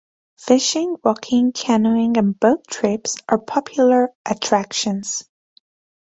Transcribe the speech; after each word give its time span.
Fishing, 0.39 0.95
walking, 1.03 1.51
canoeing 1.51 2.17
and 2.17 2.39
boat 2.39 2.65
trips 2.67 3.17
are 3.29 3.37
popular 3.37 4.09
attractions. 4.25 5.29